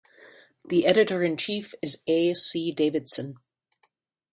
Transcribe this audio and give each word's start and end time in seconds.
The 0.65 0.87
editor-in-chief 0.87 1.75
is 1.83 2.01
A. 2.07 2.33
C. 2.33 2.71
Davison. 2.71 3.37